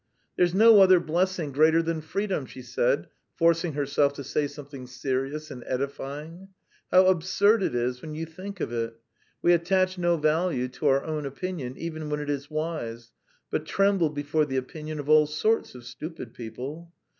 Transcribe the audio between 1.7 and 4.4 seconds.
than freedom!" she said, forcing herself to